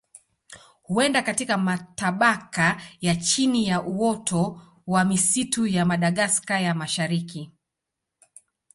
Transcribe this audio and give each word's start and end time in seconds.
Huenda 0.83 1.21
katika 1.21 1.57
matabaka 1.57 2.81
ya 3.01 3.15
chini 3.15 3.67
ya 3.67 3.81
uoto 3.81 4.61
wa 4.87 5.05
misitu 5.05 5.67
ya 5.67 5.85
Madagaska 5.85 6.59
ya 6.59 6.75
Mashariki. 6.75 7.51